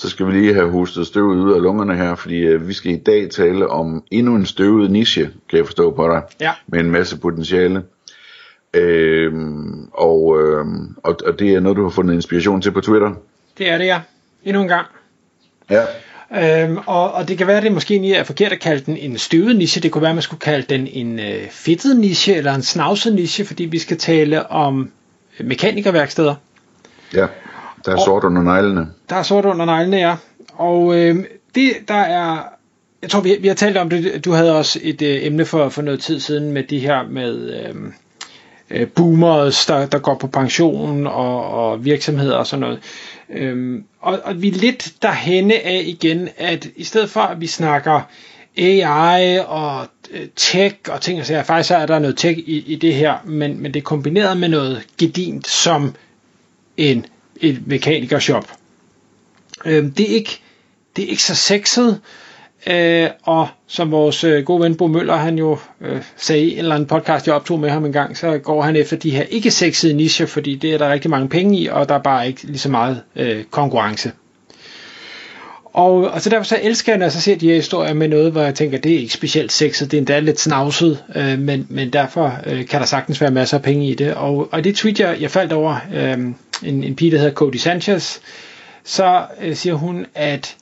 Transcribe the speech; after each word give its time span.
Så 0.00 0.08
skal 0.10 0.26
vi 0.26 0.32
lige 0.32 0.54
have 0.54 0.70
hustet 0.70 1.06
støvet 1.06 1.36
ud 1.36 1.52
af 1.52 1.62
lungerne 1.62 1.96
her, 1.96 2.14
fordi 2.14 2.38
øh, 2.38 2.68
vi 2.68 2.72
skal 2.72 2.92
i 2.92 2.96
dag 2.96 3.30
tale 3.30 3.68
om 3.68 4.02
endnu 4.10 4.34
en 4.34 4.46
støvet 4.46 4.90
niche, 4.90 5.30
kan 5.50 5.58
jeg 5.58 5.66
forstå 5.66 5.90
på 5.90 6.08
dig, 6.08 6.22
Ja. 6.40 6.52
med 6.66 6.80
en 6.80 6.90
masse 6.90 7.18
potentiale. 7.18 7.82
Øhm, 8.74 9.88
og, 9.92 10.40
øhm, 10.40 10.96
og, 11.02 11.16
og 11.26 11.38
det 11.38 11.54
er 11.54 11.60
noget, 11.60 11.76
du 11.76 11.82
har 11.82 11.90
fundet 11.90 12.14
inspiration 12.14 12.62
til 12.62 12.70
på 12.70 12.80
Twitter. 12.80 13.10
Det 13.58 13.68
er 13.70 13.78
det, 13.78 13.84
ja. 13.86 14.00
Endnu 14.44 14.62
en 14.62 14.68
gang. 14.68 14.86
Ja. 15.70 15.82
Øhm, 16.64 16.78
og, 16.86 17.12
og 17.12 17.28
det 17.28 17.38
kan 17.38 17.46
være, 17.46 17.56
at 17.56 17.62
det 17.62 17.72
måske 17.72 17.94
egentlig 17.94 18.12
er 18.12 18.24
forkert 18.24 18.52
at 18.52 18.60
kalde 18.60 18.82
den 18.86 18.96
en 18.96 19.18
støvet 19.18 19.56
niche. 19.56 19.80
Det 19.82 19.90
kunne 19.92 20.02
være, 20.02 20.10
at 20.10 20.16
man 20.16 20.22
skulle 20.22 20.40
kalde 20.40 20.66
den 20.68 20.86
en 20.86 21.18
øh, 21.18 21.50
fedtet 21.50 21.96
niche 21.96 22.34
eller 22.34 22.54
en 22.54 22.62
snavset 22.62 23.14
niche, 23.14 23.44
fordi 23.44 23.64
vi 23.64 23.78
skal 23.78 23.96
tale 23.98 24.50
om 24.50 24.90
mekanikerværksteder. 25.40 26.34
Ja, 27.14 27.26
der 27.84 27.92
er 27.92 27.96
sort 28.04 28.24
under 28.24 28.42
neglene. 28.42 28.86
Der 29.10 29.16
er 29.16 29.22
sort 29.22 29.44
under 29.44 29.64
neglene, 29.64 29.96
ja. 29.96 30.16
Og 30.54 30.96
øh, 30.98 31.16
det, 31.54 31.72
der 31.88 31.94
er... 31.94 32.38
Jeg 33.02 33.10
tror, 33.10 33.20
vi, 33.20 33.36
vi 33.40 33.48
har 33.48 33.54
talt 33.54 33.76
om 33.76 33.90
det. 33.90 34.24
Du 34.24 34.32
havde 34.32 34.56
også 34.56 34.78
et 34.82 35.02
øh, 35.02 35.26
emne 35.26 35.44
for, 35.44 35.68
for 35.68 35.82
noget 35.82 36.00
tid 36.00 36.20
siden 36.20 36.52
med 36.52 36.62
de 36.62 36.78
her 36.78 37.08
med 37.08 37.50
øh, 37.50 37.74
øh, 38.70 38.88
boomers, 38.88 39.66
der, 39.66 39.86
der 39.86 39.98
går 39.98 40.14
på 40.14 40.26
pension 40.26 41.06
og, 41.06 41.50
og 41.50 41.84
virksomheder 41.84 42.36
og 42.36 42.46
sådan 42.46 42.60
noget. 42.60 42.80
Øhm, 43.30 43.84
og, 44.00 44.20
og 44.24 44.42
vi 44.42 44.48
er 44.48 44.52
lidt 44.52 44.92
derhenne 45.02 45.54
af 45.54 45.82
igen, 45.86 46.28
at 46.36 46.68
i 46.76 46.84
stedet 46.84 47.10
for 47.10 47.20
at 47.20 47.40
vi 47.40 47.46
snakker 47.46 48.00
AI 48.58 49.38
og 49.46 49.86
øh, 50.10 50.26
tech 50.36 50.76
og 50.88 51.00
ting 51.00 51.20
og 51.20 51.26
sager, 51.26 51.42
faktisk 51.42 51.70
er 51.70 51.86
der 51.86 51.98
noget 51.98 52.16
tech 52.16 52.38
i, 52.38 52.64
i 52.66 52.76
det 52.76 52.94
her, 52.94 53.14
men, 53.24 53.62
men 53.62 53.74
det 53.74 53.80
er 53.80 53.84
kombineret 53.84 54.36
med 54.36 54.48
noget 54.48 54.86
gedint 54.98 55.48
som 55.48 55.94
en, 56.76 57.06
et 57.40 57.66
mekanikershop. 57.66 58.52
Øh, 59.64 59.84
det, 59.96 60.10
er 60.10 60.14
ikke, 60.14 60.40
det 60.96 61.04
er 61.04 61.08
ikke 61.08 61.22
så 61.22 61.34
sexet, 61.34 62.00
øh, 62.66 63.08
og 63.22 63.48
som 63.66 63.90
vores 63.90 64.24
øh, 64.24 64.44
gode 64.44 64.62
ven 64.62 64.76
Bo 64.76 64.86
Møller, 64.86 65.16
han 65.16 65.38
jo 65.38 65.58
øh, 65.80 66.02
sagde 66.16 66.44
i 66.44 66.52
en 66.52 66.58
eller 66.58 66.74
anden 66.74 66.88
podcast, 66.88 67.26
jeg 67.26 67.34
optog 67.34 67.60
med 67.60 67.70
ham 67.70 67.84
en 67.84 67.92
gang, 67.92 68.16
så 68.16 68.38
går 68.38 68.62
han 68.62 68.76
efter 68.76 68.96
de 68.96 69.10
her 69.10 69.22
ikke 69.22 69.50
sexede 69.50 69.94
nischer, 69.94 70.26
fordi 70.26 70.54
det 70.54 70.74
er 70.74 70.78
der 70.78 70.92
rigtig 70.92 71.10
mange 71.10 71.28
penge 71.28 71.58
i, 71.58 71.66
og 71.66 71.88
der 71.88 71.94
er 71.94 72.02
bare 72.02 72.26
ikke 72.26 72.42
lige 72.42 72.58
så 72.58 72.68
meget 72.68 73.02
øh, 73.16 73.44
konkurrence. 73.44 74.12
Og, 75.64 75.94
og 75.94 76.20
så 76.20 76.30
derfor 76.30 76.44
så 76.44 76.58
elsker 76.62 76.92
jeg, 76.92 76.98
når 76.98 77.04
jeg 77.04 77.12
så 77.12 77.20
ser 77.20 77.36
de 77.36 77.48
her 77.48 77.54
historier 77.54 77.94
med 77.94 78.08
noget, 78.08 78.32
hvor 78.32 78.42
jeg 78.42 78.54
tænker, 78.54 78.78
det 78.78 78.92
er 78.94 78.98
ikke 78.98 79.12
specielt 79.12 79.52
sexet, 79.52 79.90
det 79.90 79.96
er 79.96 79.98
endda 79.98 80.18
lidt 80.18 80.40
snavset, 80.40 81.04
øh, 81.14 81.38
men, 81.38 81.66
men 81.70 81.92
derfor 81.92 82.38
øh, 82.46 82.66
kan 82.66 82.80
der 82.80 82.86
sagtens 82.86 83.20
være 83.20 83.30
masser 83.30 83.56
af 83.56 83.62
penge 83.62 83.88
i 83.88 83.94
det. 83.94 84.14
Og, 84.14 84.48
og 84.52 84.64
det 84.64 84.76
tweet, 84.76 85.00
jeg, 85.00 85.16
jeg 85.20 85.30
faldt 85.30 85.52
over, 85.52 85.76
øh, 85.94 86.18
en, 86.64 86.84
en 86.84 86.96
pige, 86.96 87.10
der 87.10 87.18
hedder 87.18 87.34
Cody 87.34 87.56
Sanchez, 87.56 88.18
så 88.84 89.26
øh, 89.40 89.56
siger 89.56 89.74
hun, 89.74 90.06
at 90.14 90.56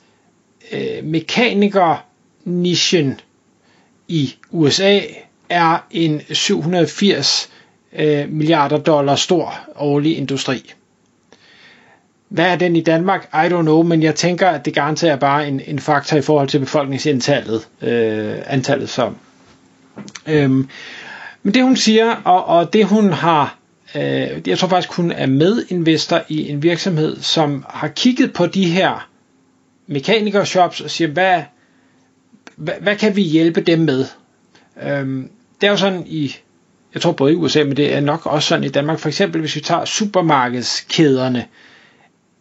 øh, 0.71 1.03
mekaniker-nichen 1.03 3.19
i 4.07 4.35
USA 4.51 4.99
er 5.49 5.85
en 5.91 6.21
780 6.31 7.49
øh, 7.93 8.29
milliarder 8.29 8.77
dollar 8.77 9.15
stor 9.15 9.53
årlig 9.75 10.17
industri. 10.17 10.73
Hvad 12.29 12.45
er 12.45 12.55
den 12.55 12.75
i 12.75 12.81
Danmark? 12.81 13.29
I 13.33 13.47
don't 13.47 13.61
know, 13.61 13.83
men 13.83 14.03
jeg 14.03 14.15
tænker, 14.15 14.49
at 14.49 14.65
det 14.65 14.73
garanteret 14.73 15.11
er 15.11 15.15
bare 15.17 15.47
en, 15.47 15.61
en 15.67 15.79
faktor 15.79 16.17
i 16.17 16.21
forhold 16.21 16.47
til 16.47 16.59
befolkningsantallet. 16.59 17.67
Øh, 17.81 18.35
antallet 18.45 18.89
så. 18.89 19.11
Øhm, 20.27 20.69
men 21.43 21.53
det 21.53 21.63
hun 21.63 21.75
siger, 21.75 22.15
og, 22.23 22.45
og 22.45 22.73
det 22.73 22.85
hun 22.85 23.13
har, 23.13 23.57
øh, 23.95 24.47
jeg 24.47 24.57
tror 24.57 24.67
faktisk 24.67 24.93
hun 24.93 25.11
er 25.11 25.25
medinvestor 25.25 26.21
i 26.27 26.49
en 26.49 26.63
virksomhed, 26.63 27.21
som 27.21 27.65
har 27.69 27.87
kigget 27.87 28.33
på 28.33 28.45
de 28.45 28.65
her 28.65 29.09
mekaniker-shops 29.87 30.81
og 30.81 30.89
siger, 30.89 31.07
hvad, 31.07 31.41
hvad, 32.55 32.73
hvad 32.81 32.95
kan 32.95 33.15
vi 33.15 33.21
hjælpe 33.21 33.61
dem 33.61 33.79
med? 33.79 34.05
Øhm, 34.83 35.29
det 35.61 35.67
er 35.67 35.71
jo 35.71 35.77
sådan 35.77 36.03
i, 36.07 36.35
jeg 36.93 37.01
tror 37.01 37.11
både 37.11 37.31
i 37.31 37.35
USA, 37.35 37.63
men 37.63 37.77
det 37.77 37.95
er 37.95 37.99
nok 37.99 38.25
også 38.25 38.47
sådan 38.47 38.63
i 38.63 38.69
Danmark. 38.69 38.99
For 38.99 39.07
eksempel, 39.07 39.41
hvis 39.41 39.55
vi 39.55 39.61
tager 39.61 39.85
supermarkedskæderne, 39.85 41.45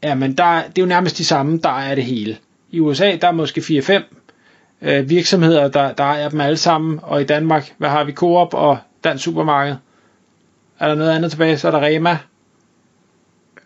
ja, 0.02 0.14
men 0.14 0.32
der, 0.36 0.62
det 0.62 0.78
er 0.78 0.82
jo 0.82 0.86
nærmest 0.86 1.18
de 1.18 1.24
samme, 1.24 1.58
der 1.62 1.78
er 1.78 1.94
det 1.94 2.04
hele. 2.04 2.36
I 2.70 2.80
USA, 2.80 3.16
der 3.20 3.28
er 3.28 3.32
måske 3.32 3.60
4-5 3.60 4.02
øh, 4.82 5.10
virksomheder, 5.10 5.68
der, 5.68 5.92
der 5.92 6.04
er 6.04 6.28
dem 6.28 6.40
alle 6.40 6.56
sammen, 6.56 7.00
og 7.02 7.20
i 7.20 7.24
Danmark, 7.24 7.74
hvad 7.78 7.88
har 7.88 8.04
vi? 8.04 8.12
Coop 8.12 8.54
og 8.54 8.78
Dansk 9.04 9.24
Supermarked. 9.24 9.76
Er 10.78 10.88
der 10.88 10.94
noget 10.94 11.10
andet 11.10 11.30
tilbage? 11.30 11.58
Så 11.58 11.66
er 11.68 11.72
der 11.72 11.80
Rema. 11.86 12.18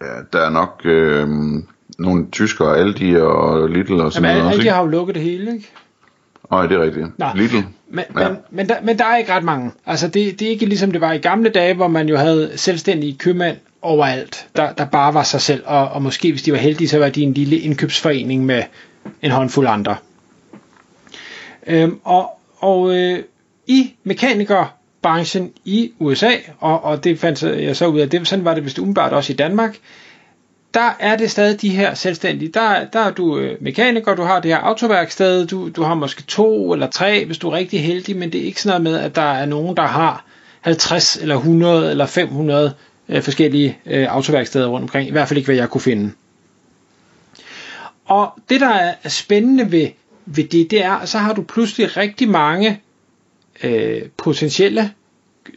ja 0.01 0.07
der 0.33 0.39
er 0.47 0.51
nok 0.51 0.81
øh, 0.85 1.29
nogle 1.99 2.27
tyskere, 2.33 2.77
Aldi 2.79 3.17
og 3.17 3.69
Lidl 3.69 4.01
og 4.01 4.13
sådan 4.13 4.29
Jamen, 4.31 4.37
noget 4.39 4.47
også, 4.47 4.57
de 4.59 4.63
ikke? 4.63 4.73
har 4.73 4.81
jo 4.81 4.87
lukket 4.87 5.15
det 5.15 5.23
hele, 5.23 5.53
ikke? 5.55 5.71
Nej, 6.51 6.67
det 6.67 6.77
er 6.77 6.83
rigtigt. 6.83 7.19
Nå. 7.19 7.27
Lidl. 7.35 7.57
Men, 7.93 8.05
Ja. 8.19 8.29
men, 8.29 8.37
men, 8.51 8.69
der, 8.69 8.75
men 8.83 8.99
der 8.99 9.05
er 9.05 9.17
ikke 9.17 9.33
ret 9.33 9.45
mange. 9.45 9.71
Altså 9.87 10.09
det, 10.09 10.41
det 10.41 10.47
er 10.47 10.51
ikke 10.51 10.67
ligesom 10.67 10.93
det 10.93 11.01
var 11.01 11.13
i 11.13 11.19
gamle 11.19 11.51
dage, 11.51 11.75
hvor 11.75 11.89
man 11.89 12.09
jo 12.09 12.17
havde 12.17 12.53
selvstændige 12.57 13.17
købmænd 13.19 13.57
overalt, 13.83 14.47
der, 14.57 14.73
der 14.73 14.85
bare 14.85 15.15
var 15.15 15.23
sig 15.23 15.41
selv, 15.41 15.63
og, 15.67 15.89
og 15.89 16.03
måske 16.03 16.31
hvis 16.31 16.43
de 16.43 16.53
var 16.53 16.59
heldige, 16.59 16.89
så 16.89 16.99
var 16.99 17.09
de 17.09 17.23
en 17.23 17.33
lille 17.35 17.59
indkøbsforening 17.59 18.47
med 18.47 18.63
en 19.23 19.31
håndfuld 19.31 19.67
andre. 19.67 19.97
Øhm, 21.67 22.01
og 22.05 22.31
og 22.59 22.97
øh, 22.97 23.19
i 23.67 23.95
branchen 25.03 25.53
i 25.65 25.93
USA, 25.99 26.31
og, 26.59 26.85
og 26.85 27.05
det 27.05 27.19
fandt 27.19 27.43
jeg 27.43 27.77
så 27.77 27.87
ud 27.87 28.01
af, 28.01 28.11
det, 28.11 28.29
sådan 28.29 28.45
var 28.45 28.55
det 28.55 28.65
vist 28.65 28.79
umiddelbart 28.79 29.13
også 29.13 29.33
i 29.33 29.37
Danmark, 29.37 29.79
der 30.75 30.97
er 31.01 31.17
det 31.17 31.31
stadig 31.31 31.61
de 31.63 31.71
her 31.71 31.95
selvstændige. 31.95 32.51
Der, 32.55 32.85
der 32.85 33.01
er 33.01 33.11
du 33.11 33.39
øh, 33.39 33.57
mekaniker, 33.63 34.15
du 34.15 34.23
har 34.23 34.41
det 34.41 34.51
her 34.51 34.59
autoværksted, 34.59 35.47
du, 35.47 35.69
du 35.69 35.83
har 35.83 35.95
måske 35.95 36.23
to 36.23 36.73
eller 36.73 36.87
tre, 36.87 37.25
hvis 37.25 37.39
du 37.39 37.49
er 37.49 37.57
rigtig 37.57 37.85
heldig, 37.85 38.17
men 38.17 38.33
det 38.33 38.41
er 38.41 38.45
ikke 38.45 38.63
sådan 38.63 38.83
noget 38.83 38.95
med, 38.97 39.05
at 39.07 39.17
der 39.17 39.33
er 39.33 39.47
nogen, 39.47 39.77
der 39.77 39.87
har 39.87 40.25
50 40.61 41.17
eller 41.17 41.37
100 41.37 41.91
eller 41.91 42.07
500 42.07 42.75
øh, 43.09 43.23
forskellige 43.23 43.79
øh, 43.87 44.07
autoværksteder 44.11 44.67
rundt 44.67 44.83
omkring. 44.83 45.09
I 45.09 45.13
hvert 45.13 45.29
fald 45.29 45.39
ikke, 45.39 45.47
hvad 45.47 45.57
jeg 45.57 45.69
kunne 45.71 45.81
finde. 45.81 46.13
Og 48.05 48.33
det, 48.49 48.61
der 48.61 48.71
er 49.03 49.09
spændende 49.09 49.73
ved, 49.73 49.89
ved 50.27 50.45
det, 50.45 50.71
det 50.71 50.85
er, 50.85 50.93
at 50.93 51.09
så 51.09 51.19
har 51.19 51.33
du 51.33 51.43
pludselig 51.43 51.97
rigtig 51.97 52.29
mange 52.29 52.81
øh, 53.65 54.03
potentielle 54.17 54.91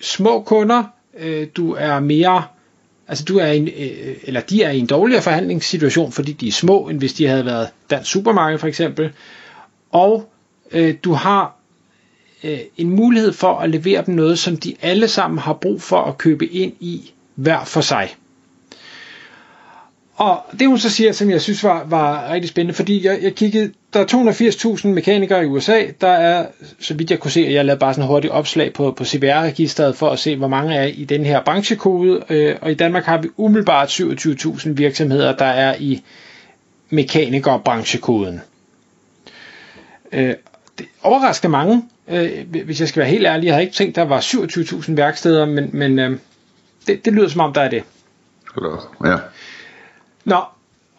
små 0.01 0.41
kunder. 0.41 0.83
Øh, 1.19 1.47
du 1.55 1.73
er 1.73 1.99
mere 1.99 2.43
Altså 3.07 3.23
du 3.23 3.37
er 3.37 3.45
en, 3.45 3.67
øh, 3.67 4.15
eller 4.23 4.41
de 4.41 4.63
er 4.63 4.71
i 4.71 4.79
en 4.79 4.85
dårligere 4.85 5.21
forhandlingssituation, 5.21 6.11
fordi 6.11 6.31
de 6.31 6.47
er 6.47 6.51
små, 6.51 6.89
end 6.89 6.99
hvis 6.99 7.13
de 7.13 7.27
havde 7.27 7.45
været 7.45 7.69
dansk 7.89 8.11
supermarked 8.11 8.59
for 8.59 8.67
eksempel. 8.67 9.11
Og 9.91 10.29
øh, 10.71 10.95
du 11.03 11.13
har 11.13 11.55
øh, 12.43 12.59
en 12.77 12.89
mulighed 12.89 13.33
for 13.33 13.59
at 13.59 13.69
levere 13.69 14.03
dem 14.05 14.15
noget, 14.15 14.39
som 14.39 14.57
de 14.57 14.75
alle 14.81 15.07
sammen 15.07 15.39
har 15.39 15.53
brug 15.53 15.81
for 15.81 16.01
at 16.01 16.17
købe 16.17 16.47
ind 16.47 16.73
i 16.79 17.11
hver 17.35 17.63
for 17.65 17.81
sig. 17.81 18.15
Og 20.15 20.43
det 20.59 20.67
hun 20.67 20.77
så 20.77 20.89
siger, 20.89 21.11
som 21.11 21.29
jeg 21.29 21.41
synes 21.41 21.63
var, 21.63 21.83
var 21.85 22.31
rigtig 22.33 22.49
spændende, 22.49 22.73
fordi 22.73 23.05
jeg, 23.05 23.19
jeg 23.21 23.35
kiggede, 23.35 23.71
der 23.93 23.99
er 23.99 24.05
280.000 24.77 24.87
mekanikere 24.87 25.43
i 25.43 25.45
USA, 25.45 25.83
der 26.01 26.07
er, 26.07 26.45
så 26.79 26.93
vidt 26.93 27.11
jeg 27.11 27.19
kunne 27.19 27.31
se, 27.31 27.45
og 27.45 27.53
jeg 27.53 27.65
lavede 27.65 27.79
bare 27.79 27.93
sådan 27.93 28.03
en 28.03 28.07
hurtig 28.07 28.31
opslag 28.31 28.73
på, 28.73 28.91
på 28.91 29.05
CVR-registeret 29.05 29.95
for 29.95 30.09
at 30.09 30.19
se, 30.19 30.35
hvor 30.35 30.47
mange 30.47 30.75
er 30.75 30.83
i 30.83 31.03
den 31.03 31.25
her 31.25 31.43
branchekode, 31.43 32.23
øh, 32.29 32.55
og 32.61 32.71
i 32.71 32.73
Danmark 32.73 33.03
har 33.03 33.17
vi 33.17 33.29
umiddelbart 33.37 33.99
27.000 33.99 34.69
virksomheder, 34.69 35.35
der 35.35 35.45
er 35.45 35.75
i 35.79 36.03
mekanikerbranchekoden. 36.89 38.41
Øh, 40.11 40.33
det 40.77 40.85
overrasker 41.03 41.49
mange, 41.49 41.83
øh, 42.07 42.29
hvis 42.65 42.79
jeg 42.79 42.87
skal 42.87 42.99
være 42.99 43.09
helt 43.09 43.25
ærlig. 43.25 43.45
Jeg 43.45 43.53
havde 43.53 43.63
ikke 43.63 43.75
tænkt, 43.75 43.95
der 43.95 44.01
var 44.01 44.19
27.000 44.19 44.93
værksteder, 44.93 45.45
men, 45.45 45.69
men 45.73 45.99
øh, 45.99 46.17
det, 46.87 47.05
det 47.05 47.13
lyder 47.13 47.27
som 47.27 47.41
om, 47.41 47.53
der 47.53 47.61
er 47.61 47.69
det. 47.69 47.83
Eller, 48.57 48.95
ja. 49.05 49.17
Nå, 50.25 50.41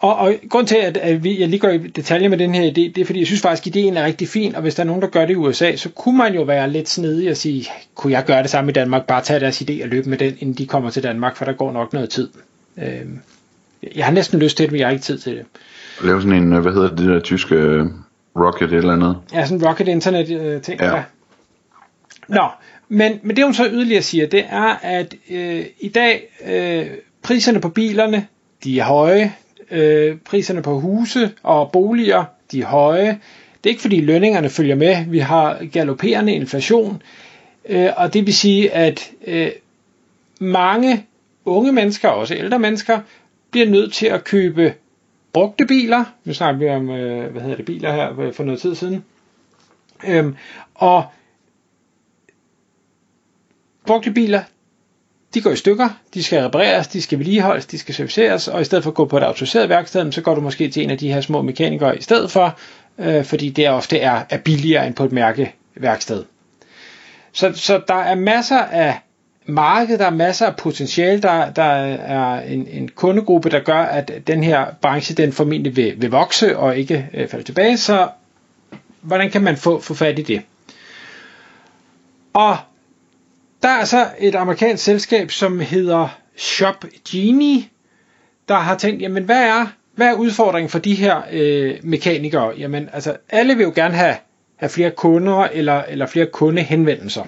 og, 0.05 0.17
og 0.17 0.35
grund 0.49 0.67
til, 0.67 0.77
at, 0.77 0.97
at 0.97 1.25
vi, 1.25 1.41
jeg 1.41 1.49
lige 1.49 1.61
går 1.61 1.69
i 1.69 1.79
detaljer 1.79 2.29
med 2.29 2.39
den 2.39 2.55
her 2.55 2.71
idé, 2.71 2.75
det 2.75 2.99
er 2.99 3.05
fordi, 3.05 3.19
jeg 3.19 3.27
synes 3.27 3.43
faktisk, 3.43 3.63
at 3.63 3.77
ideen 3.77 3.97
er 3.97 4.05
rigtig 4.05 4.29
fin, 4.29 4.55
og 4.55 4.63
hvis 4.63 4.75
der 4.75 4.83
er 4.83 4.87
nogen, 4.87 5.03
der 5.03 5.09
gør 5.09 5.21
det 5.21 5.31
i 5.31 5.37
USA, 5.37 5.77
så 5.77 5.89
kunne 5.89 6.19
man 6.19 6.35
jo 6.35 6.43
være 6.43 6.71
lidt 6.71 6.89
snedig 6.89 7.31
og 7.31 7.37
sige, 7.37 7.67
kunne 7.95 8.13
jeg 8.13 8.25
gøre 8.25 8.43
det 8.43 8.51
samme 8.51 8.71
i 8.71 8.73
Danmark, 8.73 9.07
bare 9.07 9.23
tage 9.23 9.41
deres 9.41 9.63
idé 9.63 9.83
og 9.83 9.89
løbe 9.89 10.11
med 10.11 10.19
den, 10.19 10.37
inden 10.39 10.55
de 10.55 10.67
kommer 10.67 10.91
til 10.91 11.03
Danmark, 11.03 11.37
for 11.37 11.45
der 11.45 11.53
går 11.53 11.73
nok 11.73 11.93
noget 11.93 12.11
tid. 12.11 12.29
Øh, 12.79 13.01
jeg 13.97 14.05
har 14.05 14.13
næsten 14.13 14.39
lyst 14.39 14.57
til 14.57 14.65
det, 14.65 14.73
men 14.73 14.79
jeg 14.79 14.87
har 14.87 14.93
ikke 14.93 15.05
tid 15.05 15.19
til 15.19 15.37
det. 15.37 15.45
Lave 16.05 16.23
sådan 16.23 16.43
en, 16.43 16.53
øh, 16.53 16.61
hvad 16.61 16.73
hedder 16.73 16.97
det, 16.97 17.07
der 17.07 17.21
tyske 17.21 17.55
øh, 17.55 17.87
rocket 18.37 18.73
et 18.73 18.77
eller 18.77 18.93
andet. 18.93 19.17
Ja, 19.33 19.47
sådan 19.47 19.59
en 19.59 19.69
rocket 19.69 19.89
internet 19.89 20.31
øh, 20.41 20.63
ting. 20.63 20.81
Ja. 20.81 20.97
Ja. 20.97 21.03
Nå, 22.29 22.49
Men, 22.89 23.21
men 23.23 23.37
det 23.37 23.45
hun 23.45 23.55
så 23.55 23.69
yderligere 23.71 24.03
siger, 24.03 24.27
det 24.27 24.45
er, 24.49 24.77
at 24.83 25.15
øh, 25.31 25.65
i 25.81 25.89
dag 25.89 26.23
øh, 26.47 26.87
priserne 27.23 27.61
på 27.61 27.69
bilerne, 27.69 28.27
de 28.65 28.81
er 28.81 28.85
høje. 28.85 29.33
Øh, 29.71 30.17
priserne 30.17 30.63
på 30.63 30.81
huse 30.81 31.31
og 31.43 31.73
boliger, 31.73 32.25
de 32.53 32.61
er 32.61 32.67
høje. 32.67 33.21
Det 33.65 33.71
er 33.71 33.73
ikke 33.73 33.83
fordi 33.83 34.01
lønningerne 34.01 34.49
følger 34.51 34.75
med. 34.75 35.05
Vi 35.09 35.19
har 35.19 35.65
galopperende 35.73 36.33
inflation. 36.33 37.03
Øh, 37.69 37.91
og 37.97 38.15
det 38.15 38.27
vil 38.27 38.35
sige, 38.35 38.73
at 38.73 39.11
øh, 39.27 39.51
mange 40.41 41.07
unge 41.45 41.73
mennesker, 41.73 42.09
også 42.09 42.35
ældre 42.35 42.59
mennesker, 42.59 43.01
bliver 43.51 43.67
nødt 43.67 43.93
til 43.93 44.07
at 44.07 44.25
købe 44.25 44.75
brugte 45.33 45.67
biler. 45.67 46.05
Nu 46.25 46.35
snakker 46.35 46.59
vi 46.59 46.69
om, 46.69 46.91
øh, 46.91 47.33
hvad 47.33 47.43
hedder 47.43 47.57
det, 47.57 47.65
biler 47.65 47.93
her 47.93 48.21
øh, 48.21 48.33
for 48.33 48.45
noget 48.45 48.61
tid 48.61 48.75
siden. 48.75 49.05
Øhm, 50.07 50.37
og 50.75 51.05
brugte 53.87 54.11
biler, 54.11 54.43
de 55.35 55.41
går 55.41 55.51
i 55.51 55.57
stykker, 55.57 55.89
de 56.15 56.23
skal 56.23 56.43
repareres, 56.43 56.89
de 56.89 57.03
skal 57.03 57.19
vedligeholdes, 57.19 57.67
de 57.67 57.79
skal 57.79 57.95
serviceres, 57.95 58.49
og 58.49 58.61
i 58.61 58.65
stedet 58.65 58.85
for 58.85 58.91
at 58.91 58.95
gå 58.95 59.05
på 59.05 59.17
et 59.17 59.23
autoriseret 59.23 59.69
værksted, 59.69 60.13
så 60.13 60.21
går 60.21 60.35
du 60.35 60.41
måske 60.41 60.69
til 60.69 60.83
en 60.83 60.91
af 60.91 60.99
de 60.99 61.13
her 61.13 61.21
små 61.21 61.43
mekanikere 61.43 61.99
i 61.99 62.03
stedet 62.03 62.31
for, 62.31 62.59
øh, 62.99 63.25
fordi 63.25 63.49
det 63.49 63.69
ofte 63.71 63.99
er, 63.99 64.23
er 64.31 64.39
billigere 64.39 64.87
end 64.87 64.95
på 64.95 65.05
et 65.05 65.13
mærkeværksted. 65.13 66.25
Så, 67.33 67.53
så 67.55 67.81
der 67.89 67.95
er 67.95 68.15
masser 68.15 68.59
af 68.59 68.99
marked, 69.47 69.99
der 69.99 70.07
er 70.07 70.11
masser 70.11 70.47
af 70.47 70.57
potentiale, 70.57 71.23
der, 71.23 71.51
der 71.51 71.63
er 71.63 72.41
en, 72.41 72.69
en 72.71 72.89
kundegruppe, 72.89 73.51
der 73.51 73.61
gør, 73.61 73.83
at 73.83 74.13
den 74.27 74.45
her 74.45 74.67
branche 74.83 75.15
den 75.15 75.33
formentlig 75.33 75.77
vil, 75.77 75.95
vil 75.97 76.11
vokse 76.11 76.57
og 76.59 76.77
ikke 76.79 77.09
øh, 77.15 77.29
falde 77.29 77.45
tilbage, 77.45 77.77
så 77.77 78.09
hvordan 79.01 79.31
kan 79.31 79.43
man 79.43 79.57
få, 79.57 79.81
få 79.81 79.95
fat 79.95 80.19
i 80.19 80.23
det? 80.23 80.43
Og 82.33 82.57
der 83.65 83.71
er 83.71 83.85
så 83.85 84.07
et 84.19 84.35
amerikansk 84.35 84.85
selskab, 84.85 85.31
som 85.31 85.61
hedder 85.61 86.09
Shop 86.37 86.85
Genie, 87.11 87.65
der 88.49 88.55
har 88.55 88.79
tænkt, 88.79 89.03
jamen 89.03 89.25
hvad 89.25 89.43
er, 89.43 89.67
hvad 89.95 90.07
er 90.07 90.15
udfordringen 90.15 90.71
for 90.71 90.79
de 90.79 90.95
her 90.95 91.23
øh, 91.33 91.75
mekanikere? 91.83 92.53
Jamen 92.59 92.89
altså, 92.93 93.17
alle 93.29 93.57
vil 93.57 93.65
jo 93.65 93.73
gerne 93.75 93.95
have, 93.95 94.17
have 94.57 94.69
flere 94.69 94.91
kunder 94.91 95.45
eller, 95.45 95.83
eller 95.83 96.07
flere 96.07 96.27
kundehenvendelser. 96.27 97.25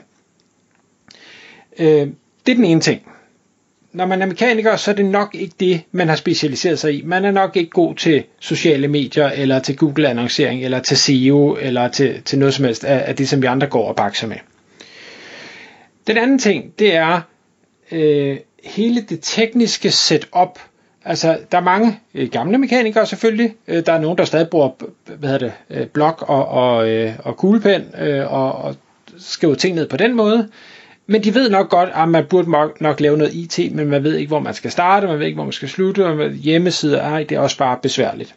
Øh, 1.79 2.07
det 2.47 2.53
er 2.53 2.57
den 2.57 2.65
ene 2.65 2.81
ting. 2.81 3.03
Når 3.93 4.07
man 4.07 4.23
er 4.23 4.27
mekaniker, 4.27 4.77
så 4.77 4.91
er 4.91 4.95
det 4.95 5.05
nok 5.05 5.35
ikke 5.35 5.55
det, 5.61 5.83
man 5.93 6.09
har 6.09 6.17
specialiseret 6.17 6.79
sig 6.79 6.95
i. 6.95 7.03
Man 7.03 7.25
er 7.25 7.31
nok 7.31 7.57
ikke 7.57 7.71
god 7.71 7.95
til 7.95 8.25
sociale 8.41 8.89
medier, 8.89 9.29
eller 9.29 9.59
til 9.59 9.77
Google-annoncering, 9.77 10.65
eller 10.65 10.81
til 10.81 10.97
SEO, 10.97 11.57
eller 11.61 11.89
til, 11.89 12.23
til 12.23 12.39
noget 12.39 12.55
som 12.55 12.65
helst 12.65 12.85
af, 12.85 13.05
af 13.09 13.17
det, 13.17 13.29
som 13.29 13.43
vi 13.43 13.47
andre 13.47 13.67
går 13.67 13.89
og 13.89 13.97
bakser 13.97 14.27
med. 14.27 14.37
Den 16.07 16.17
anden 16.17 16.39
ting, 16.39 16.79
det 16.79 16.95
er 16.95 17.21
øh, 17.93 18.37
hele 18.65 19.01
det 19.01 19.19
tekniske 19.23 19.91
setup. 19.91 20.59
Altså, 21.05 21.39
der 21.53 21.59
er 21.59 21.63
mange 21.63 22.01
øh, 22.15 22.29
gamle 22.31 22.59
mekanikere 22.59 23.07
selvfølgelig. 23.07 23.55
Øh, 23.69 23.87
der 23.87 23.93
er 23.93 24.01
nogen, 24.01 24.19
der 24.19 24.25
stadig 24.25 24.49
bruger 24.49 24.71
hvad 25.17 25.31
hedder 25.31 25.47
det, 25.47 25.81
øh, 25.81 25.87
blok 25.87 26.25
og, 26.29 26.49
og, 26.49 26.89
øh, 26.89 27.13
og 27.19 27.37
kuglepen 27.37 27.85
øh, 28.01 28.33
og, 28.33 28.53
og 28.53 28.77
skriver 29.19 29.55
ting 29.55 29.75
ned 29.75 29.89
på 29.89 29.97
den 29.97 30.15
måde. 30.15 30.49
Men 31.07 31.25
de 31.25 31.35
ved 31.35 31.51
nok 31.51 31.69
godt, 31.69 31.91
at 31.95 32.09
man 32.09 32.25
burde 32.25 32.51
nok 32.81 33.01
lave 33.01 33.17
noget 33.17 33.35
IT, 33.35 33.75
men 33.75 33.87
man 33.89 34.05
ved 34.05 34.17
ikke, 34.17 34.29
hvor 34.29 34.41
man 34.41 34.55
skal 34.55 34.71
starte, 34.71 35.07
man 35.07 35.19
ved 35.19 35.27
ikke, 35.27 35.37
hvor 35.37 35.45
man 35.45 35.53
skal 35.53 35.69
slutte, 35.69 36.07
og 36.07 36.31
hjemmesider, 36.31 37.03
ej, 37.03 37.23
det 37.23 37.35
er 37.37 37.41
også 37.41 37.59
bare 37.59 37.79
besværligt. 37.83 38.35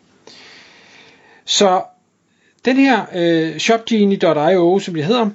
Så 1.45 1.81
den 2.65 2.75
her 2.75 3.05
øh, 3.15 3.57
shopgenie.io, 3.57 4.79
som 4.79 4.93
det 4.93 5.05
hedder, 5.05 5.29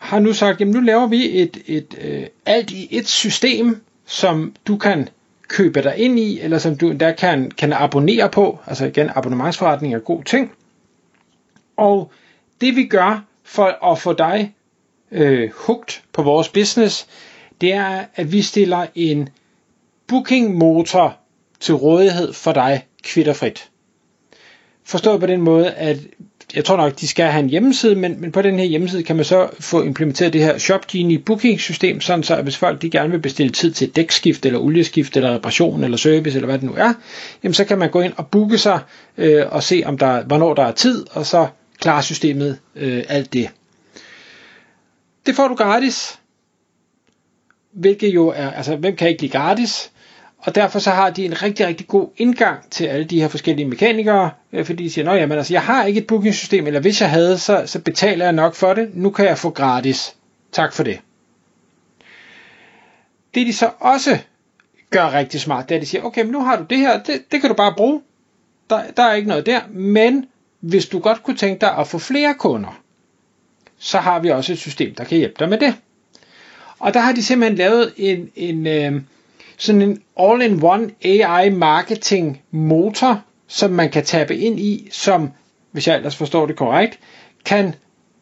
har 0.00 0.18
nu 0.18 0.32
sagt, 0.32 0.60
jamen 0.60 0.74
nu 0.74 0.80
laver 0.80 1.06
vi 1.06 1.40
et, 1.40 1.62
et 1.66 1.98
øh, 2.00 2.26
alt 2.46 2.70
i 2.70 2.88
et 2.90 3.08
system, 3.08 3.82
som 4.06 4.54
du 4.66 4.76
kan 4.76 5.08
købe 5.48 5.82
dig 5.82 5.94
ind 5.96 6.18
i, 6.18 6.40
eller 6.40 6.58
som 6.58 6.76
du 6.76 6.90
endda 6.90 7.12
kan, 7.12 7.50
kan 7.50 7.72
abonnere 7.72 8.28
på. 8.28 8.58
Altså 8.66 8.86
igen, 8.86 9.10
abonnementsforretning 9.14 9.94
er 9.94 9.98
en 9.98 10.04
god 10.04 10.24
ting. 10.24 10.52
Og 11.76 12.12
det 12.60 12.76
vi 12.76 12.84
gør 12.84 13.24
for 13.44 13.92
at 13.92 13.98
få 13.98 14.12
dig 14.12 14.54
øh, 15.12 15.50
hugt 15.54 16.02
på 16.12 16.22
vores 16.22 16.48
business, 16.48 17.06
det 17.60 17.72
er, 17.72 18.04
at 18.14 18.32
vi 18.32 18.42
stiller 18.42 18.86
en 18.94 19.28
booking 20.06 20.54
motor 20.58 21.16
til 21.60 21.74
rådighed 21.74 22.32
for 22.32 22.52
dig 22.52 22.86
kvitterfrit. 23.02 23.70
Forstået 24.84 25.20
på 25.20 25.26
den 25.26 25.40
måde, 25.40 25.70
at 25.70 25.96
jeg 26.54 26.64
tror 26.64 26.76
nok, 26.76 27.00
de 27.00 27.08
skal 27.08 27.26
have 27.26 27.42
en 27.42 27.50
hjemmeside, 27.50 27.94
men, 27.94 28.20
men 28.20 28.32
på 28.32 28.42
den 28.42 28.58
her 28.58 28.64
hjemmeside 28.64 29.02
kan 29.02 29.16
man 29.16 29.24
så 29.24 29.48
få 29.60 29.82
implementeret 29.82 30.32
det 30.32 30.42
her 30.42 30.58
ShopGenie 30.58 31.18
booking 31.18 31.60
system, 31.60 32.00
sådan 32.00 32.22
så 32.22 32.36
at 32.36 32.42
hvis 32.42 32.56
folk 32.56 32.82
de 32.82 32.90
gerne 32.90 33.10
vil 33.10 33.18
bestille 33.18 33.52
tid 33.52 33.72
til 33.72 33.90
dækskift, 33.96 34.46
eller 34.46 34.58
olieskift, 34.58 35.16
eller 35.16 35.34
reparation, 35.34 35.84
eller 35.84 35.96
service, 35.96 36.36
eller 36.36 36.46
hvad 36.46 36.58
det 36.58 36.64
nu 36.64 36.74
er, 36.76 36.92
jamen 37.42 37.54
så 37.54 37.64
kan 37.64 37.78
man 37.78 37.90
gå 37.90 38.00
ind 38.00 38.12
og 38.16 38.26
booke 38.26 38.58
sig, 38.58 38.80
øh, 39.18 39.44
og 39.50 39.62
se 39.62 39.82
om 39.86 39.98
der, 39.98 40.24
hvornår 40.24 40.54
der 40.54 40.62
er 40.64 40.72
tid, 40.72 41.06
og 41.10 41.26
så 41.26 41.46
klarer 41.78 42.02
systemet 42.02 42.58
øh, 42.76 43.04
alt 43.08 43.32
det. 43.32 43.50
Det 45.26 45.34
får 45.34 45.48
du 45.48 45.54
gratis, 45.54 46.18
hvilket 47.72 48.14
jo 48.14 48.28
er, 48.28 48.50
altså 48.50 48.76
hvem 48.76 48.96
kan 48.96 49.08
ikke 49.08 49.22
lide 49.22 49.32
gratis? 49.32 49.90
Og 50.40 50.54
derfor 50.54 50.78
så 50.78 50.90
har 50.90 51.10
de 51.10 51.24
en 51.24 51.42
rigtig, 51.42 51.66
rigtig 51.66 51.86
god 51.86 52.08
indgang 52.16 52.70
til 52.70 52.84
alle 52.84 53.04
de 53.04 53.20
her 53.20 53.28
forskellige 53.28 53.68
mekanikere, 53.68 54.30
øh, 54.52 54.64
fordi 54.64 54.84
de 54.84 54.90
siger, 54.90 55.10
at 55.10 55.32
altså, 55.32 55.54
jeg 55.54 55.62
har 55.62 55.84
ikke 55.84 56.00
et 56.00 56.06
bookingsystem, 56.06 56.66
eller 56.66 56.80
hvis 56.80 57.00
jeg 57.00 57.10
havde, 57.10 57.38
så, 57.38 57.62
så 57.66 57.78
betaler 57.80 58.24
jeg 58.24 58.32
nok 58.32 58.54
for 58.54 58.74
det. 58.74 58.90
Nu 58.94 59.10
kan 59.10 59.24
jeg 59.24 59.38
få 59.38 59.50
gratis. 59.50 60.16
Tak 60.52 60.72
for 60.72 60.82
det. 60.82 61.00
Det 63.34 63.46
de 63.46 63.52
så 63.52 63.70
også 63.78 64.18
gør 64.90 65.12
rigtig 65.12 65.40
smart, 65.40 65.68
det 65.68 65.74
er, 65.74 65.78
at 65.78 65.82
de 65.82 65.86
siger, 65.86 66.02
okay, 66.02 66.22
men 66.22 66.32
nu 66.32 66.40
har 66.40 66.56
du 66.56 66.64
det 66.70 66.78
her, 66.78 67.02
det, 67.02 67.32
det 67.32 67.40
kan 67.40 67.50
du 67.50 67.54
bare 67.54 67.74
bruge. 67.76 68.00
Der, 68.70 68.82
der 68.96 69.02
er 69.02 69.14
ikke 69.14 69.28
noget 69.28 69.46
der, 69.46 69.60
men 69.70 70.26
hvis 70.60 70.86
du 70.86 70.98
godt 70.98 71.22
kunne 71.22 71.36
tænke 71.36 71.60
dig 71.60 71.76
at 71.76 71.88
få 71.88 71.98
flere 71.98 72.34
kunder, 72.34 72.80
så 73.78 73.98
har 73.98 74.18
vi 74.18 74.28
også 74.28 74.52
et 74.52 74.58
system, 74.58 74.94
der 74.94 75.04
kan 75.04 75.18
hjælpe 75.18 75.36
dig 75.38 75.48
med 75.48 75.58
det. 75.58 75.74
Og 76.78 76.94
der 76.94 77.00
har 77.00 77.12
de 77.12 77.22
simpelthen 77.22 77.58
lavet 77.58 77.92
en, 77.96 78.30
en 78.36 78.66
øh, 78.66 79.02
sådan 79.60 79.82
en 79.82 80.02
all-in-one 80.20 80.90
AI 81.04 81.48
marketing 81.50 82.42
motor, 82.50 83.22
som 83.48 83.70
man 83.70 83.90
kan 83.90 84.04
tappe 84.04 84.36
ind 84.36 84.60
i, 84.60 84.88
som, 84.92 85.30
hvis 85.72 85.88
jeg 85.88 85.96
ellers 85.96 86.16
forstår 86.16 86.46
det 86.46 86.56
korrekt, 86.56 86.98
kan 87.44 87.74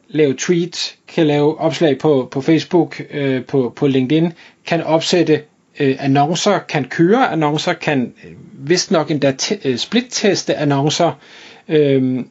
lave 0.08 0.34
tweets, 0.38 0.96
kan 1.08 1.26
lave 1.26 1.58
opslag 1.60 1.98
på, 1.98 2.28
på 2.30 2.40
Facebook, 2.40 3.00
øh, 3.10 3.44
på, 3.44 3.72
på 3.76 3.86
LinkedIn, 3.86 4.32
kan 4.66 4.82
opsætte 4.82 5.42
øh, 5.80 5.96
annoncer, 6.00 6.58
kan 6.58 6.84
køre 6.84 7.30
annoncer, 7.32 7.72
kan 7.72 8.12
øh, 8.24 8.30
vist 8.68 8.90
nok 8.90 9.10
endda 9.10 9.34
t- 9.42 9.68
øh, 9.68 9.76
split-teste 9.76 10.54
annoncer, 10.54 11.12
øh, 11.68 12.24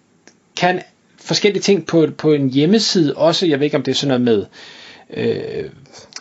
kan 0.57 0.81
forskellige 1.21 1.61
ting 1.61 1.85
på, 1.85 2.07
på 2.17 2.33
en 2.33 2.49
hjemmeside 2.49 3.13
også. 3.15 3.45
Jeg 3.45 3.59
ved 3.59 3.65
ikke, 3.65 3.77
om 3.77 3.83
det 3.83 3.91
er 3.91 3.95
sådan 3.95 4.07
noget 4.07 4.21
med 4.37 4.45
øh, 5.13 5.69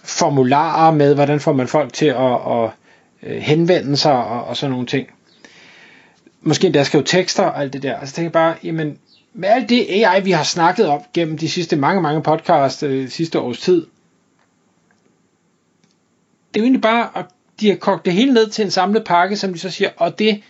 formularer 0.05 0.90
med, 0.90 1.14
hvordan 1.14 1.40
får 1.40 1.52
man 1.52 1.69
folk 1.69 1.93
til 1.93 2.07
at, 2.07 2.33
at 2.35 2.71
øh, 3.23 3.37
henvende 3.37 3.97
sig 3.97 4.12
og, 4.12 4.45
og 4.45 4.57
sådan 4.57 4.71
nogle 4.71 4.87
ting. 4.87 5.09
Måske 6.40 6.66
endda 6.66 6.85
skrive 6.85 7.05
tekster 7.05 7.43
og 7.43 7.61
alt 7.61 7.73
det 7.73 7.83
der. 7.83 7.97
Altså 7.97 8.14
tænker 8.14 8.26
jeg 8.26 8.33
bare, 8.33 8.55
jamen, 8.64 8.99
med 9.35 9.49
alt 9.49 9.69
det 9.69 9.87
AI, 9.90 10.23
vi 10.23 10.31
har 10.31 10.45
snakket 10.45 10.87
om 10.88 11.02
gennem 11.14 11.38
de 11.38 11.49
sidste 11.49 11.76
mange, 11.76 12.02
mange 12.02 12.23
podcasts 12.23 12.83
øh, 12.83 13.09
sidste 13.09 13.40
års 13.40 13.61
tid, 13.61 13.87
det 16.55 16.61
er 16.61 16.64
jo 16.64 16.64
egentlig 16.64 16.83
bare, 16.83 17.11
at 17.14 17.25
de 17.61 17.69
har 17.69 17.76
kogt 17.76 18.05
det 18.05 18.12
hele 18.12 18.35
ned 18.35 18.50
til 18.50 18.64
en 18.64 18.71
samlet 18.71 19.05
pakke, 19.05 19.37
som 19.37 19.52
de 19.52 19.59
så 19.59 19.71
siger, 19.71 19.90
og 19.97 20.19
det 20.19 20.43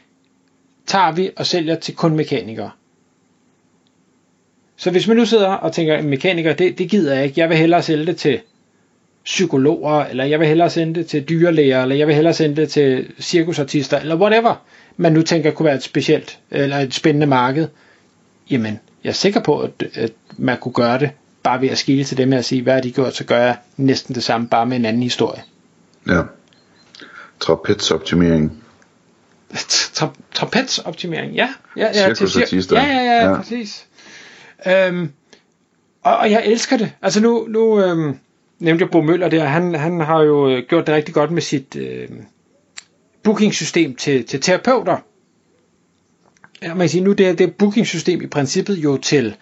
tager 0.87 1.12
vi 1.12 1.31
og 1.37 1.47
sælger 1.47 1.75
til 1.75 1.97
kun 1.97 2.16
mekanikere. 2.16 2.71
Så 4.76 4.90
hvis 4.90 5.09
man 5.09 5.16
nu 5.16 5.25
sidder 5.25 5.49
og 5.49 5.73
tænker, 5.73 6.02
mekaniker, 6.02 6.52
det, 6.52 6.78
det 6.78 6.90
gider 6.90 7.14
jeg 7.14 7.25
ikke, 7.25 7.40
jeg 7.40 7.49
vil 7.49 7.56
hellere 7.59 7.83
sælge 7.83 8.06
det 8.06 8.16
til 8.16 8.40
psykologer, 9.25 10.04
eller 10.04 10.25
jeg 10.25 10.40
vil 10.40 10.49
hellere 10.49 10.71
sende 10.71 10.95
det 10.95 11.06
til 11.06 11.23
dyrlæger, 11.28 11.83
eller 11.83 11.97
jeg 11.97 12.06
vil 12.06 12.14
hellere 12.14 12.35
sende 12.35 12.56
det 12.56 12.68
til 12.68 13.06
cirkusartister, 13.21 13.99
eller 13.99 14.16
whatever, 14.16 14.54
man 14.97 15.12
nu 15.12 15.23
tænker 15.23 15.50
kunne 15.50 15.66
være 15.66 15.75
et 15.75 15.83
specielt, 15.83 16.38
eller 16.50 16.78
et 16.78 16.95
spændende 16.95 17.26
marked, 17.26 17.68
jamen, 18.50 18.80
jeg 19.04 19.11
er 19.11 19.14
sikker 19.14 19.40
på, 19.40 19.61
at, 19.61 19.71
at 19.95 20.12
man 20.37 20.59
kunne 20.59 20.73
gøre 20.73 20.99
det, 20.99 21.11
bare 21.42 21.61
ved 21.61 21.68
at 21.68 21.78
skille 21.78 22.04
til 22.04 22.16
dem 22.16 22.33
og 22.33 22.45
sige, 22.45 22.62
hvad 22.62 22.75
har 22.75 22.80
de 22.80 22.92
gjort, 22.92 23.16
så 23.16 23.25
gør 23.25 23.38
jeg 23.38 23.56
næsten 23.76 24.14
det 24.14 24.23
samme, 24.23 24.49
bare 24.49 24.66
med 24.66 24.76
en 24.76 24.85
anden 24.85 25.02
historie. 25.02 25.42
Ja. 26.09 26.23
Trapezoptimering. 27.40 28.62
Tra- 29.54 30.21
trapezoptimering, 30.35 31.35
ja. 31.35 31.49
ja, 31.76 31.87
ja 31.87 32.14
Cirkusartister. 32.14 32.83
Ja, 32.83 32.87
ja, 32.87 33.02
ja, 33.02 33.30
ja, 33.30 33.37
præcis. 33.37 33.87
Øhm, 34.66 35.12
og, 36.02 36.16
og 36.16 36.30
jeg 36.30 36.42
elsker 36.46 36.76
det. 36.76 36.92
Altså 37.02 37.20
nu, 37.20 37.46
nu 37.48 37.80
øhm, 37.82 38.18
nævnte 38.58 38.82
jeg 38.82 38.90
Bo 38.90 39.00
Møller 39.00 39.28
der, 39.28 39.44
han, 39.44 39.75
han 39.75 40.00
har 40.00 40.22
jo 40.22 40.50
øh, 40.50 40.62
gjort 40.68 40.86
det 40.86 40.94
rigtig 40.94 41.14
godt 41.14 41.30
med 41.30 41.42
sit 41.42 41.76
øh, 41.76 42.08
bookingsystem 43.22 43.94
til, 43.94 44.25
til 44.25 44.40
terapeuter. 44.40 44.96
Ja, 46.62 46.68
man 46.68 46.78
kan 46.78 46.88
sige, 46.88 47.04
nu 47.04 47.12
det 47.12 47.28
er 47.28 47.32
det 47.32 47.54
bookingsystem 47.54 48.22
i 48.22 48.26
princippet 48.26 48.76
jo 48.76 48.96
til, 48.96 49.36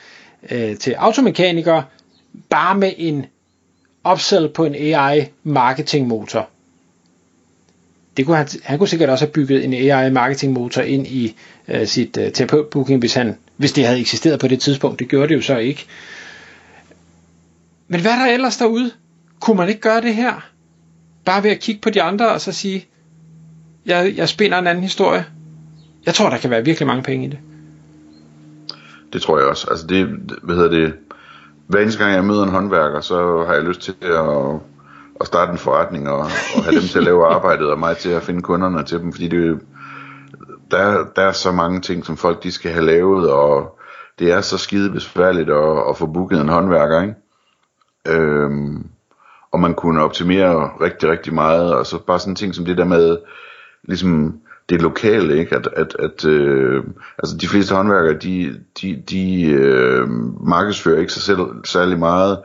øh, 0.51 0.77
til 0.77 0.93
automekanikere, 0.93 1.85
bare 2.51 2.75
med 2.79 2.93
en 2.97 3.27
upsell 4.13 4.49
på 4.49 4.65
en 4.65 4.75
AI 4.75 5.25
marketing 5.43 6.07
motor. 6.09 6.49
Det 8.17 8.27
kunne 8.27 8.37
han, 8.37 8.49
han 8.63 8.79
kunne 8.79 8.89
sikkert 8.89 9.09
også 9.11 9.25
have 9.25 9.33
bygget 9.33 9.65
en 9.65 9.73
AI 9.75 10.11
marketing 10.11 10.53
motor 10.53 10.83
ind 10.83 11.07
i 11.07 11.37
øh, 11.69 11.87
sit 11.87 12.17
øh, 12.17 12.33
terapeutbooking, 12.33 12.99
hvis, 12.99 13.15
han, 13.15 13.37
hvis 13.65 13.73
det 13.73 13.87
havde 13.87 14.01
eksisteret 14.01 14.41
på 14.41 14.49
det 14.49 14.61
tidspunkt. 14.61 14.99
Det 14.99 15.09
gjorde 15.09 15.29
det 15.29 15.37
jo 15.37 15.43
så 15.43 15.57
ikke. 15.57 15.87
Men 17.89 18.01
hvad 18.01 18.13
er 18.13 18.17
der 18.17 18.27
ellers 18.27 18.57
derude? 18.57 18.91
Kunne 19.41 19.57
man 19.57 19.69
ikke 19.69 19.81
gøre 19.81 20.01
det 20.01 20.15
her? 20.15 20.49
Bare 21.25 21.43
ved 21.43 21.51
at 21.51 21.61
kigge 21.61 21.81
på 21.81 21.91
de 21.91 22.03
andre 22.03 22.33
og 22.33 22.41
så 22.41 22.53
sige, 22.53 22.87
jeg, 23.87 24.13
jeg 24.17 24.29
spinder 24.29 24.59
en 24.59 24.67
anden 24.67 24.83
historie. 24.83 25.25
Jeg 26.07 26.15
tror, 26.15 26.31
der 26.31 26.39
kan 26.39 26.51
være 26.51 26.65
virkelig 26.65 26.87
mange 26.87 27.03
penge 27.03 27.27
i 27.27 27.29
det. 27.29 27.39
Det 29.13 29.23
tror 29.23 29.39
jeg 29.39 29.47
også. 29.47 29.67
Altså 29.71 29.87
det, 29.87 30.07
hvad 30.43 30.55
hedder 30.55 30.71
det, 30.71 30.95
hver 31.67 31.81
eneste 31.81 32.05
gang 32.05 32.15
jeg 32.15 32.25
møder 32.25 32.43
en 32.43 32.51
håndværker, 32.51 33.01
så 33.01 33.45
har 33.47 33.55
jeg 33.55 33.63
lyst 33.63 33.81
til 33.81 33.95
at, 34.03 34.61
at 35.21 35.27
starte 35.27 35.53
en 35.53 35.59
forretning 35.59 36.09
og, 36.09 36.19
og 36.57 36.65
have 36.65 36.81
dem 36.81 36.89
til 36.89 36.99
at 36.99 37.05
lave 37.05 37.27
arbejdet, 37.35 37.71
og 37.71 37.79
mig 37.79 37.97
til 37.97 38.11
at 38.11 38.23
finde 38.23 38.43
kunderne 38.43 38.85
til 38.85 38.99
dem, 38.99 39.13
fordi 39.13 39.29
det, 39.29 39.61
der, 40.75 41.05
der 41.17 41.23
er 41.23 41.33
så 41.33 41.53
mange 41.53 41.81
ting, 41.81 42.07
som 42.07 42.17
folk 42.17 42.43
de 42.43 42.53
skal 42.53 42.73
have 42.73 42.85
lavet, 42.85 43.31
og 43.31 43.79
det 44.19 44.33
er 44.33 44.41
så 44.41 44.59
skide 44.59 44.91
besværligt 44.91 45.51
at, 45.51 45.89
at 45.89 45.97
få 45.97 46.07
booket 46.07 46.41
en 46.41 46.49
håndværker, 46.49 47.03
ikke? 47.03 47.15
Øhm, 48.09 48.87
og 49.53 49.61
man 49.61 49.75
kunne 49.75 50.03
optimere 50.03 50.71
rigtig, 50.81 51.09
rigtig 51.09 51.35
meget, 51.35 51.75
og 51.75 51.87
så 51.87 51.99
bare 51.99 52.19
sådan 52.19 52.35
ting 52.35 52.55
som 52.55 52.65
det 52.65 52.79
der 52.79 52.85
med, 52.85 53.19
ligesom 53.85 54.41
det 54.69 54.83
lokale, 54.83 55.39
ikke? 55.39 55.57
At, 55.57 55.69
at, 55.77 55.97
at 55.99 56.25
øh, 56.25 56.85
altså 57.19 57.37
de 57.37 57.49
fleste 57.49 57.75
håndværkere, 57.75 58.19
de, 58.19 58.61
de, 58.81 59.03
de 59.11 59.45
øh, 59.45 60.09
markedsfører 60.47 61.01
ikke 61.01 61.13
sig 61.13 61.23
selv 61.23 61.41
særlig 61.65 61.99
meget, 61.99 62.39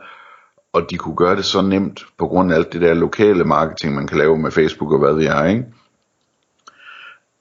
og 0.72 0.86
de 0.90 0.96
kunne 0.96 1.16
gøre 1.16 1.36
det 1.36 1.44
så 1.44 1.62
nemt 1.62 2.06
på 2.18 2.26
grund 2.26 2.52
af 2.52 2.56
alt 2.56 2.72
det 2.72 2.80
der 2.80 2.94
lokale 2.94 3.44
marketing, 3.44 3.94
man 3.94 4.06
kan 4.06 4.18
lave 4.18 4.38
med 4.38 4.50
Facebook 4.50 4.92
og 4.92 4.98
hvad 4.98 5.14
det 5.14 5.26
er, 5.26 5.44
ikke? 5.44 5.64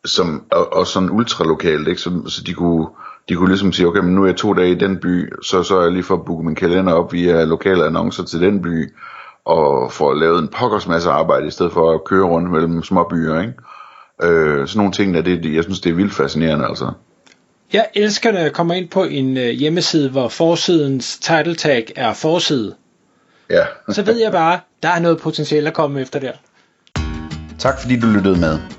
Som, 0.06 0.44
og, 0.52 0.74
og 0.74 0.88
sådan 0.88 1.10
ultralokalt, 1.10 1.88
ikke? 1.88 2.02
Så, 2.02 2.22
så 2.28 2.44
de 2.44 2.54
kunne, 2.54 2.88
de 3.30 3.36
kunne 3.36 3.50
ligesom 3.50 3.74
sige, 3.74 3.88
okay, 3.88 4.00
men 4.00 4.16
nu 4.16 4.24
er 4.24 4.28
jeg 4.28 4.36
to 4.36 4.54
dage 4.54 4.72
i 4.72 4.76
den 4.76 4.98
by, 4.98 5.34
så 5.44 5.64
så 5.64 5.82
jeg 5.82 5.92
lige 5.92 6.04
for 6.04 6.16
at 6.16 6.26
booke 6.26 6.46
min 6.46 6.56
kalender 6.56 6.94
op 6.94 7.14
via 7.14 7.44
lokale 7.44 7.86
annoncer 7.86 8.24
til 8.24 8.42
den 8.42 8.62
by, 8.62 8.94
og 9.46 9.92
få 9.92 10.14
lavet 10.14 10.40
en 10.40 10.48
pokkers 10.48 10.88
masse 10.88 11.10
arbejde, 11.10 11.48
i 11.48 11.52
stedet 11.52 11.74
for 11.74 11.92
at 11.92 12.04
køre 12.04 12.26
rundt 12.26 12.52
mellem 12.52 12.84
små 12.84 13.08
byer, 13.10 13.42
ikke? 13.42 13.54
Øh, 14.24 14.68
sådan 14.68 14.78
nogle 14.78 14.92
ting, 14.92 15.14
der 15.14 15.22
det, 15.22 15.56
jeg 15.56 15.64
synes, 15.64 15.80
det 15.80 15.90
er 15.90 15.94
vildt 15.94 16.14
fascinerende, 16.14 16.66
altså. 16.66 16.92
Jeg 17.74 17.88
elsker, 17.96 18.32
når 18.32 18.40
jeg 18.40 18.54
kommer 18.54 18.74
ind 18.74 18.90
på 18.90 19.04
en 19.04 19.38
øh, 19.38 19.50
hjemmeside, 19.50 20.10
hvor 20.10 20.28
forsidens 20.28 21.20
title 21.20 21.56
tag 21.56 21.92
er 21.96 22.14
forside. 22.14 22.76
Ja. 23.50 23.66
Så 23.90 24.02
ved 24.02 24.22
jeg 24.22 24.32
bare, 24.32 24.60
der 24.84 24.90
er 24.90 25.00
noget 25.00 25.20
potentiale 25.20 25.68
at 25.68 25.74
komme 25.74 26.02
efter 26.02 26.20
der. 26.20 26.32
Tak 27.60 27.82
fordi 27.82 28.00
du 28.00 28.08
lyttede 28.08 28.40
med. 28.40 28.79